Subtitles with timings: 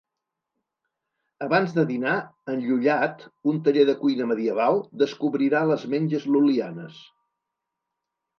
[1.47, 2.13] Abans de dinar,
[2.53, 3.21] Enllullat,
[3.53, 7.01] un taller de cuina medieval, descobrirà les menges lul·lianes.